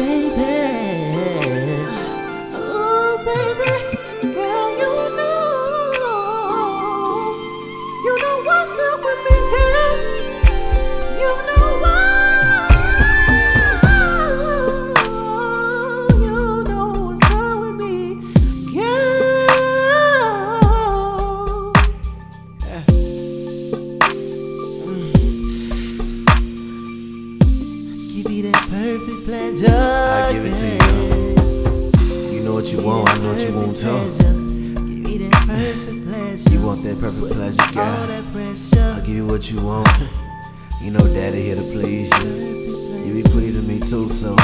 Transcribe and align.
baby. 0.00 0.49
you 28.20 28.28
be 28.28 28.42
that 28.42 28.54
perfect 28.68 29.24
pleasure. 29.24 29.66
I 29.68 30.32
give 30.32 30.44
it 30.44 30.54
to 30.56 30.66
you. 30.66 30.72
You 32.36 32.44
know 32.44 32.54
what 32.54 32.66
you 32.72 32.84
want, 32.84 33.08
I 33.08 33.18
know 33.18 33.32
what 33.32 33.40
you 33.40 33.54
want 33.54 33.76
pleasure. 36.04 36.50
You 36.50 36.60
want 36.66 36.82
that 36.82 36.98
perfect 37.00 37.32
pleasure, 37.32 37.72
girl. 37.72 38.08
I'll 38.94 39.00
give 39.00 39.16
you 39.16 39.26
what 39.26 39.50
you 39.50 39.64
want. 39.64 39.88
You 40.82 40.90
know 40.90 41.00
daddy 41.00 41.42
here 41.42 41.56
to 41.56 41.62
please 41.62 42.10
you. 42.20 43.06
You 43.06 43.14
be 43.22 43.28
pleasing 43.30 43.66
me 43.66 43.78
too, 43.80 44.08
so 44.08 44.34
it 44.34 44.38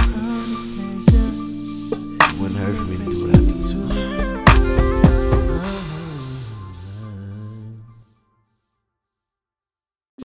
wouldn't 2.40 2.58
hurt 2.58 2.76
for 2.76 2.84
me 2.84 2.96
to 2.96 3.04
do 3.04 3.26
what 3.26 3.36
I 3.36 3.38
do. 3.40 3.55